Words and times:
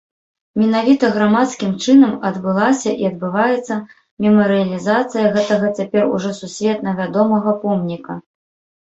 Менавіта 0.59 1.05
грамадскім 1.15 1.73
чынам 1.83 2.13
адбылася 2.29 2.91
і 3.03 3.05
адбываецца 3.09 3.77
мемарыялізацыя 4.25 5.25
гэтага 5.35 5.67
цяпер 5.81 6.03
ужо 6.15 6.29
сусветна 6.39 6.95
вядомага 7.01 7.51
помніка. 7.67 8.17